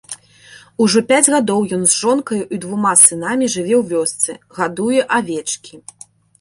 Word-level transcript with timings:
Ужо 0.85 1.03
пяць 1.11 1.31
гадоў 1.33 1.67
ён 1.77 1.83
з 1.91 1.99
жонкаю 2.05 2.39
і 2.39 2.55
двума 2.65 2.95
сынамі 3.03 3.53
жыве 3.59 3.75
ў 3.81 3.83
вёсцы, 3.95 4.29
гадуе 4.59 5.01
авечкі. 5.23 5.73